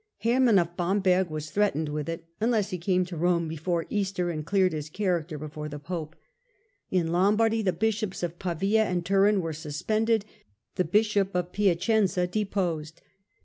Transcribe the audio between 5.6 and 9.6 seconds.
the Pope. In Lombardy, the bishops of Pavia and Turin were